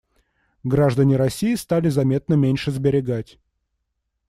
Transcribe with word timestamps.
Граждане 0.63 1.15
России 1.15 1.53
стали 1.53 1.89
заметно 1.89 2.33
меньше 2.33 2.71
сберегать. 2.71 3.37